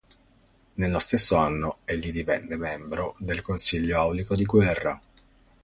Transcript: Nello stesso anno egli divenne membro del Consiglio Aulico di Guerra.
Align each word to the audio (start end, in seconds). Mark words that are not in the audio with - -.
Nello 0.77 0.97
stesso 0.97 1.35
anno 1.35 1.77
egli 1.85 2.11
divenne 2.11 2.55
membro 2.57 3.13
del 3.19 3.43
Consiglio 3.43 3.99
Aulico 3.99 4.33
di 4.35 4.45
Guerra. 4.45 4.99